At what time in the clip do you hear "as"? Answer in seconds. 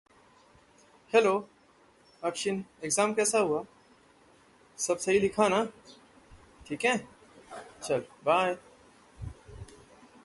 4.89-5.07